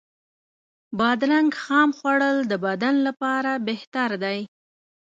بادرنګ 0.97 1.51
خام 1.63 1.89
خوړل 1.97 2.37
د 2.51 2.53
بدن 2.65 2.95
لپاره 3.07 3.51
بهتر 3.67 4.09
دی. 4.23 4.39